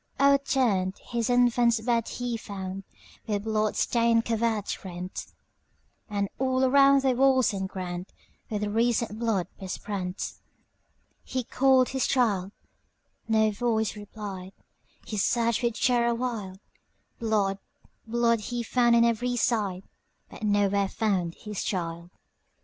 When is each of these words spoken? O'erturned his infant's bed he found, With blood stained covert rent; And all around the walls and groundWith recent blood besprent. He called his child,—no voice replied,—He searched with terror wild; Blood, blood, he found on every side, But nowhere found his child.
O'erturned 0.19 0.97
his 0.97 1.29
infant's 1.29 1.79
bed 1.79 2.07
he 2.07 2.35
found, 2.35 2.85
With 3.27 3.43
blood 3.43 3.75
stained 3.75 4.25
covert 4.25 4.83
rent; 4.83 5.27
And 6.09 6.27
all 6.39 6.63
around 6.63 7.03
the 7.03 7.11
walls 7.13 7.53
and 7.53 7.69
groundWith 7.69 8.73
recent 8.73 9.19
blood 9.19 9.45
besprent. 9.59 10.33
He 11.23 11.43
called 11.43 11.89
his 11.89 12.07
child,—no 12.07 13.51
voice 13.51 13.95
replied,—He 13.95 15.17
searched 15.17 15.61
with 15.61 15.79
terror 15.79 16.15
wild; 16.15 16.59
Blood, 17.19 17.59
blood, 18.07 18.39
he 18.39 18.63
found 18.63 18.95
on 18.95 19.05
every 19.05 19.35
side, 19.35 19.83
But 20.31 20.41
nowhere 20.41 20.87
found 20.89 21.35
his 21.35 21.63
child. 21.63 22.09